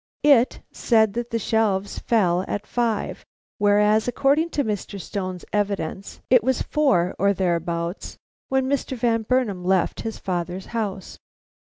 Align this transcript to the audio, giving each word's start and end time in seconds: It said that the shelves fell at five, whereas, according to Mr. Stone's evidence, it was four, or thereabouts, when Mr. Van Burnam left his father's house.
It 0.23 0.61
said 0.71 1.13
that 1.13 1.29
the 1.29 1.37
shelves 1.37 1.99
fell 1.99 2.43
at 2.47 2.65
five, 2.65 3.23
whereas, 3.59 4.07
according 4.07 4.49
to 4.57 4.63
Mr. 4.63 4.99
Stone's 4.99 5.45
evidence, 5.53 6.21
it 6.31 6.43
was 6.43 6.63
four, 6.63 7.15
or 7.19 7.33
thereabouts, 7.33 8.17
when 8.49 8.65
Mr. 8.67 8.97
Van 8.97 9.21
Burnam 9.21 9.63
left 9.63 10.01
his 10.01 10.17
father's 10.17 10.65
house. 10.73 11.19